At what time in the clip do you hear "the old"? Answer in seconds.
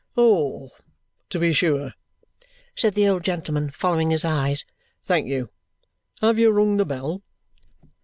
2.95-3.23